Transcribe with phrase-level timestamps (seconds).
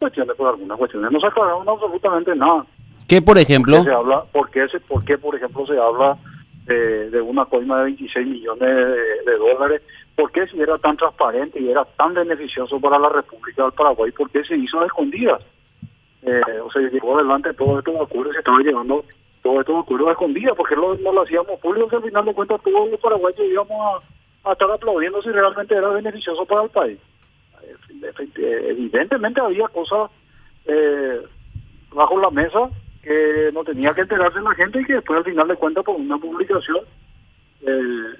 [0.00, 1.12] cuestiones, por algunas cuestiones.
[1.12, 2.64] No se aclararon absolutamente nada.
[3.06, 3.76] ¿Qué, por ejemplo?
[3.76, 6.16] ¿Por qué, se habla, por, qué se, por qué, por ejemplo, se habla
[6.64, 9.82] de, de una coima de 26 millones de, de, dólares?
[10.16, 14.10] ¿Por qué si era tan transparente y era tan beneficioso para la República del Paraguay?
[14.12, 15.42] ¿Por qué se hizo a escondidas?
[16.22, 19.04] Eh, o sea, llegó adelante todos estos acuerdos, se estaban llevando
[19.42, 22.34] todos estos acuerdos a escondidas, porque no, no lo hacíamos público, que al final de
[22.34, 24.02] cuentas todos los paraguayos íbamos
[24.44, 26.98] a, a estar aplaudiendo si realmente era beneficioso para el país.
[28.36, 30.10] Evidentemente había cosas
[30.66, 31.20] eh,
[31.92, 32.70] bajo la mesa
[33.02, 35.96] que no tenía que enterarse la gente y que después al final de cuentas por
[35.96, 36.80] una publicación
[37.62, 38.14] eh,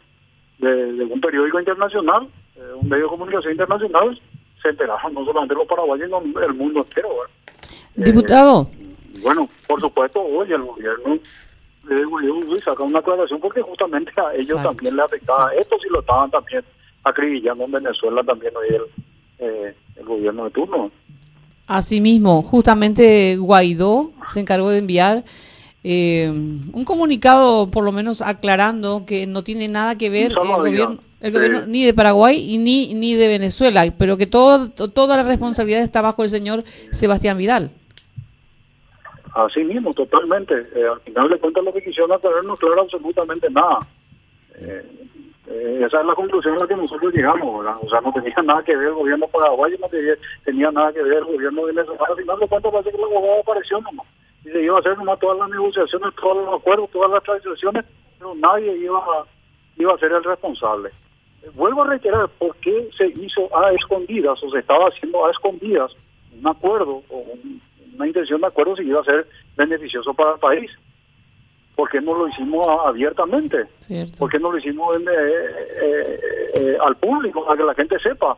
[0.58, 4.20] de, de, un periódico internacional, eh, un medio de comunicación internacional,
[4.62, 7.08] se enteraron no solamente los paraguayos, sino el mundo entero.
[7.94, 8.70] Diputado.
[9.22, 11.18] bueno, por supuesto, hoy el gobierno
[11.84, 14.68] de Guayú saca una aclaración porque justamente a ellos Exacto.
[14.68, 16.62] también le afectaba esto si lo estaban también
[17.04, 18.82] acribillando en Venezuela también hoy el,
[19.40, 20.90] eh, el gobierno de turno.
[21.66, 25.24] Asimismo, justamente Guaidó se encargó de enviar
[25.82, 30.98] eh, un comunicado, por lo menos aclarando que no tiene nada que ver el gobierno,
[31.20, 35.22] el gobierno ni de Paraguay y ni ni de Venezuela, pero que todo, toda la
[35.22, 37.70] responsabilidad está bajo el señor Sebastián Vidal.
[39.34, 40.54] Así mismo, totalmente.
[40.74, 43.78] Eh, al final de cuentas lo que quisieron aclarar no aclara absolutamente nada.
[44.56, 44.84] Eh,
[45.50, 47.76] eh, esa es la conclusión a la que nosotros llegamos, ¿verdad?
[47.82, 49.88] O sea, no tenía nada que ver el gobierno paraguayo, no
[50.44, 52.04] tenía, nada que ver el gobierno venezolano.
[52.08, 54.06] Al final de cuentas parece que el abogado apareció nomás.
[54.44, 57.84] Y se iba a hacer nomás todas las negociaciones, todos los acuerdos, todas las transacciones,
[58.18, 59.24] pero nadie iba a,
[59.76, 60.90] iba a ser el responsable.
[61.54, 65.90] Vuelvo a reiterar, ¿por qué se hizo a escondidas o se estaba haciendo a escondidas
[66.38, 67.60] un acuerdo o un,
[67.96, 69.26] una intención de acuerdo si iba a ser
[69.56, 70.70] beneficioso para el país?
[71.80, 73.66] ¿Por qué no lo hicimos abiertamente?
[73.78, 74.18] Cierto.
[74.18, 76.20] ¿Por qué no lo hicimos en, eh, eh,
[76.52, 78.36] eh, al público, para que la gente sepa?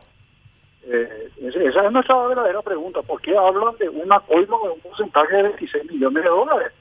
[0.85, 3.01] esa es nuestra verdadera pregunta.
[3.01, 6.71] ¿Por qué hablan de una coima de un porcentaje de 26 millones de dólares?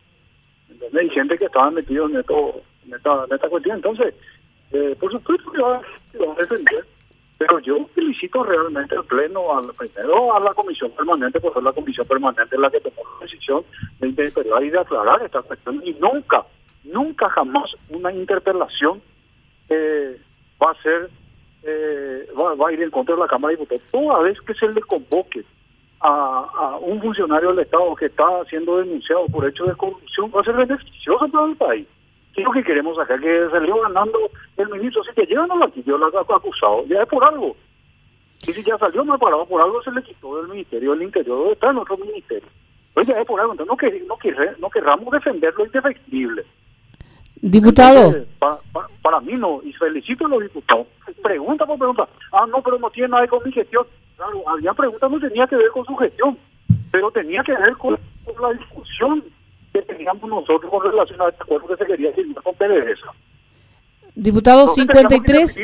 [0.70, 1.02] ¿Entendés?
[1.02, 3.76] Hay gente que estaba metido en, esto, en, esta, en esta cuestión.
[3.76, 4.14] Entonces,
[5.00, 6.84] por supuesto que va, va a defender
[7.46, 11.72] pero yo felicito realmente al Pleno, al, primero a la Comisión Permanente, porque es la
[11.72, 13.64] Comisión Permanente la que tomó la decisión
[13.98, 15.82] de interpelar y de aclarar esta cuestión.
[15.84, 16.44] Y nunca,
[16.84, 19.02] nunca jamás una interpelación
[19.68, 20.20] eh,
[20.62, 21.10] va a ser,
[21.64, 23.82] eh, va, va, a ir en contra de la Cámara de Diputados.
[23.90, 25.44] Toda vez que se le convoque
[26.00, 30.42] a, a un funcionario del Estado que está siendo denunciado por hechos de corrupción, va
[30.42, 31.88] a ser beneficioso para el país.
[32.34, 33.18] ¿Qué es lo que queremos acá?
[33.18, 34.18] Que salió ganando
[34.56, 37.54] el ministro, así que llegan a la quitó la acusado, ya es por algo.
[38.46, 41.52] Y si ya salió mal parado por algo, se le quitó del Ministerio del Interior,
[41.52, 42.48] está en otro ministerio.
[42.94, 46.44] Pues ya es por algo, entonces no, que, no, querré, no querramos defender lo indefectible.
[47.36, 48.06] Diputado.
[48.06, 48.28] Entonces,
[49.02, 50.86] para mí no, y felicito a los diputados.
[51.22, 52.08] Pregunta por pregunta.
[52.32, 53.86] Ah, no, pero no tiene nada que ver con mi gestión.
[54.16, 56.38] Claro, había preguntas no tenía que ver con su gestión,
[56.90, 59.24] pero tenía que ver con, con la discusión
[59.72, 63.12] que teníamos nosotros con relación a este acuerdo que se quería firmar con PDVSA.
[64.14, 65.60] Diputado, Entonces, 53.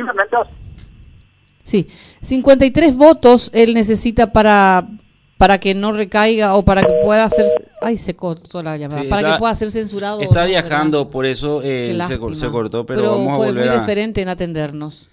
[1.62, 1.86] Sí,
[2.22, 4.88] 53 votos él necesita para
[5.36, 7.46] para que no recaiga o para que pueda ser
[7.82, 10.98] ay se cortó la llamada sí, para está, que pueda ser censurado está no, viajando
[11.00, 11.12] ¿verdad?
[11.12, 13.80] por eso eh, se, se, cortó pero, pero vamos fue a volver muy a...
[13.80, 15.08] diferente en atendernos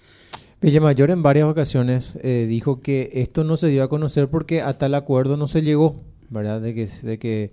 [0.62, 4.78] Villamayor en varias ocasiones eh, dijo que esto no se dio a conocer porque a
[4.78, 7.52] tal acuerdo no se llegó verdad de que de que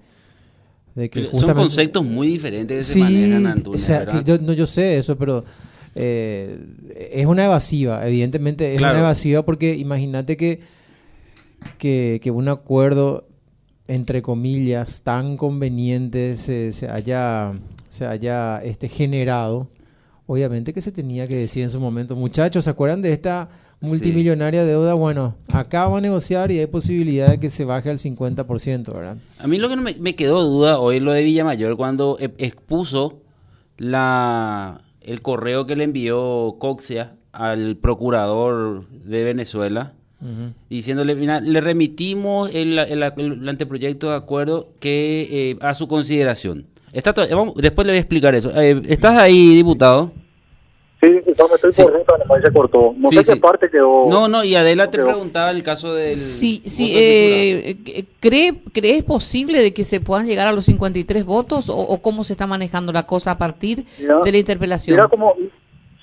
[0.95, 1.29] de que.
[1.31, 4.97] Son conceptos muy diferentes que se sí, manejan, Antunes, o sea, yo, no, yo sé
[4.97, 5.43] eso, pero
[5.95, 6.57] eh,
[7.11, 8.95] es una evasiva, evidentemente es claro.
[8.95, 10.61] una evasiva porque imagínate que,
[11.77, 13.27] que, que, un acuerdo,
[13.87, 17.53] entre comillas, tan conveniente se, se haya,
[17.89, 19.69] se haya este, generado.
[20.25, 23.49] Obviamente que se tenía que decir en su momento, muchachos, ¿se acuerdan de esta
[23.83, 24.67] multimillonaria sí.
[24.67, 28.93] deuda, bueno, acá va a negociar y hay posibilidad de que se baje al 50%,
[28.93, 29.17] ¿verdad?
[29.39, 33.21] A mí lo que me, me quedó duda hoy lo de Villamayor cuando expuso
[33.77, 40.53] la el correo que le envió Coxia al procurador de Venezuela uh -huh.
[40.69, 46.67] diciéndole, mira, le remitimos el, el, el, anteproyecto de acuerdo que eh, a su consideración.
[46.93, 48.51] Está vamos, después le voy a explicar eso.
[48.55, 50.11] Eh, ¿Estás ahí, diputado?
[51.37, 51.83] No, me estoy sí.
[51.83, 52.93] por ruta, nomás se cortó.
[52.97, 53.33] No sí, sé sí.
[53.33, 54.09] qué parte quedó.
[54.09, 56.17] No, no, y Adela te preguntaba el caso del.
[56.17, 56.93] Sí, sí.
[56.95, 62.01] Eh, ¿cree, ¿Crees posible de que se puedan llegar a los 53 votos o, o
[62.01, 64.97] cómo se está manejando la cosa a partir mira, de la interpelación?
[64.97, 65.35] Mira, como,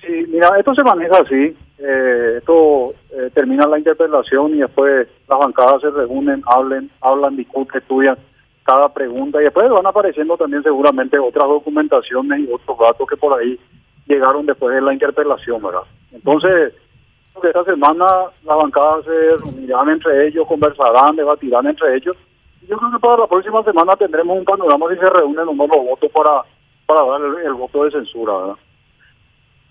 [0.00, 1.56] sí, mira, esto se maneja así.
[1.82, 7.81] Eh, esto eh, termina la interpelación y después las bancadas se reúnen, hablen, hablan, discuten,
[7.81, 8.19] estudian
[8.65, 13.38] cada pregunta y después van apareciendo también seguramente otras documentaciones y otros datos que por
[13.38, 13.59] ahí
[14.06, 15.82] llegaron después de la interpelación, ¿verdad?
[16.12, 16.75] Entonces,
[17.43, 18.06] esta semana
[18.44, 22.17] las bancadas se reunirán entre ellos, conversarán, debatirán entre ellos.
[22.69, 25.67] Yo creo que para la próxima semana tendremos un panorama si se reúnen o no
[25.67, 26.43] los votos para,
[26.87, 28.56] para dar el, voto de censura, ¿verdad?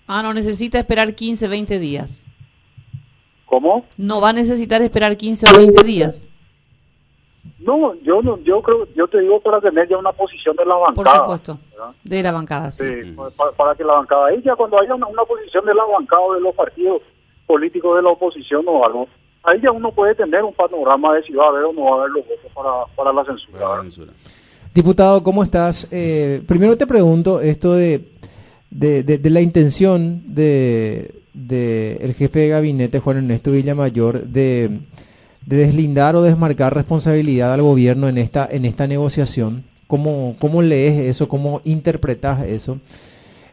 [0.06, 2.26] Ah, no necesita esperar 15, 20 días.
[3.46, 3.84] ¿Cómo?
[3.96, 6.28] No va a necesitar esperar 15 o 20 días.
[7.60, 10.76] No, yo no, yo creo, yo te digo para tener ya una posición de la
[10.76, 10.94] bancada.
[10.94, 11.58] Por supuesto,
[12.02, 12.84] de la bancada, sí.
[13.56, 16.54] para, que la bancada, ella cuando haya una, posición de la bancada o de los
[16.54, 17.02] partidos
[17.46, 19.08] políticos de la oposición o algo,
[19.42, 21.90] ahí ya uno puede tener un panorama de si va a haber o no va
[21.90, 24.14] a haber los votos para, para la censura.
[24.72, 25.86] Diputado, ¿cómo estás?
[25.90, 28.08] Eh, primero te pregunto esto de,
[28.70, 34.80] de, de, la intención de, de el jefe de gabinete, Juan Ernesto Villamayor, de
[35.50, 39.64] de deslindar o desmarcar responsabilidad al gobierno en esta, en esta negociación.
[39.88, 41.26] ¿Cómo, cómo lees eso?
[41.26, 42.78] ¿Cómo interpretas eso?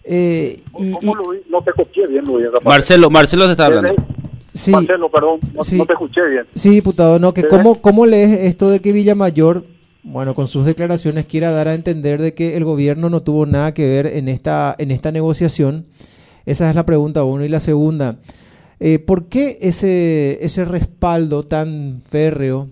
[0.03, 0.91] Eh, y,
[1.49, 2.45] no te escuché bien, Luis.
[2.63, 3.95] Marcelo, Marcelo te está hablando.
[4.53, 6.45] Sí, Marcelo, perdón, no, te escuché bien.
[6.53, 9.63] Sí, diputado, no, que cómo, cómo lees esto de que Villamayor,
[10.03, 13.73] bueno, con sus declaraciones quiera dar a entender de que el gobierno no tuvo nada
[13.73, 15.87] que ver en esta, en esta negociación.
[16.45, 17.43] Esa es la pregunta uno.
[17.43, 18.17] Y la segunda,
[18.79, 22.67] eh, ¿Por qué ese, ese respaldo tan férreo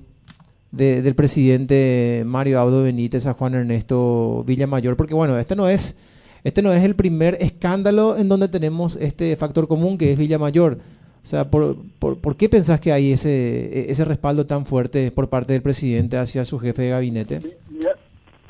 [0.72, 4.96] del presidente Mario Abdo Benítez a Juan Ernesto Villamayor?
[4.96, 5.98] Porque bueno, este no es,
[6.44, 10.78] este no es el primer escándalo en donde tenemos este factor común que es Villamayor.
[11.24, 15.54] O sea, ¿por, por, qué pensás que hay ese, ese respaldo tan fuerte por parte
[15.54, 17.40] del presidente hacia su jefe de gabinete?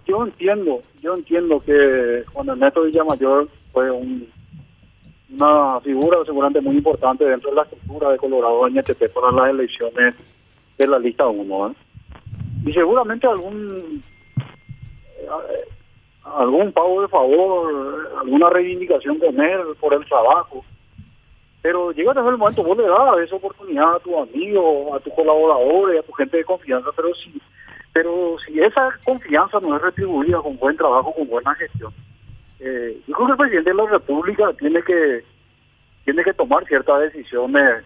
[0.06, 4.28] Yo entiendo, yo entiendo que Juan Ernesto Villamayor fue un
[5.30, 10.16] una figura seguramente muy importante dentro de la estructura de Colorado NTP para las elecciones
[10.77, 11.68] de la lista 1.
[11.68, 11.74] ¿eh?
[12.66, 14.01] Y seguramente algún
[15.19, 15.66] eh,
[16.24, 20.63] algún pago de favor, alguna reivindicación con él por el trabajo.
[21.62, 25.13] Pero llega desde el momento, vos le das esa oportunidad a tu amigo, a tus
[25.13, 27.42] colaboradores, a tu gente de confianza, pero si,
[27.92, 31.92] pero si esa confianza no es retribuida con buen trabajo, con buena gestión,
[32.60, 35.24] eh, yo creo que el presidente de la República tiene que
[36.06, 37.84] tiene que tomar ciertas decisiones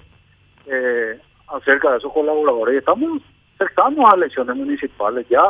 [0.68, 1.18] eh,
[1.48, 2.78] acerca de sus colaboradores.
[2.78, 3.22] Estamos
[3.58, 5.42] cercanos a elecciones municipales, ya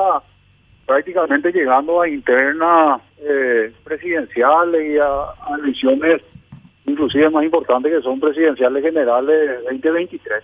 [0.85, 6.21] prácticamente llegando a internas eh, presidenciales y a, elecciones
[6.85, 10.43] inclusive más importantes que son presidenciales generales 2023.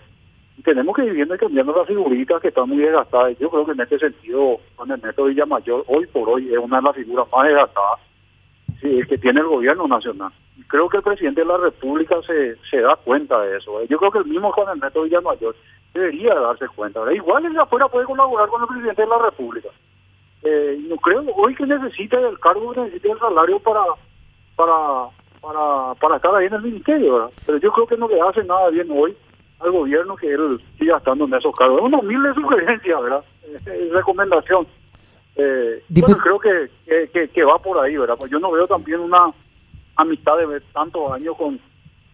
[0.58, 3.38] Y tenemos que ir viendo y cambiando las figuritas que están muy desgastadas.
[3.38, 6.82] Yo creo que en este sentido, Juan Ernesto Villamayor, hoy por hoy, es una de
[6.82, 8.00] las figuras más desgastadas
[9.08, 10.32] que tiene el gobierno nacional.
[10.68, 13.82] Creo que el presidente de la República se, se da cuenta de eso.
[13.84, 15.54] Yo creo que el mismo Juan Ernesto Villamayor
[15.94, 17.00] debería darse cuenta.
[17.12, 19.68] Igual el afuera puede colaborar con el presidente de la República.
[20.42, 23.80] Eh, no creo hoy que necesita el cargo, necesita el salario para
[24.54, 25.08] para
[25.40, 27.30] para, para estar ahí en el ministerio, ¿verdad?
[27.46, 29.16] Pero yo creo que no le hace nada bien hoy
[29.60, 31.78] al gobierno que él siga estando en esos cargos.
[31.80, 33.24] Es una humilde sugerencia, ¿verdad?
[33.92, 34.66] Recomendación.
[35.36, 38.16] Eh, bueno, creo que, que, va por ahí, ¿verdad?
[38.18, 39.32] Pues yo no veo también una
[39.96, 41.60] amistad de tantos años con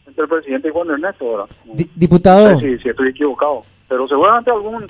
[0.07, 1.49] entre el presidente y Juan Ernesto, ¿verdad?
[1.95, 2.59] diputado.
[2.59, 3.63] sí, sí, estoy equivocado.
[3.89, 4.87] Pero seguramente algún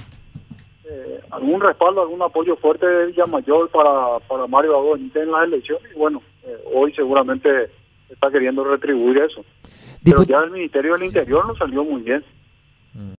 [0.84, 5.90] eh, algún respaldo, algún apoyo fuerte de Villamayor para, para Mario Abonite en las elecciones.
[5.94, 7.70] Y bueno, eh, hoy seguramente
[8.10, 9.44] está queriendo retribuir eso.
[10.04, 12.24] Pero ya el Ministerio del Interior no salió muy bien.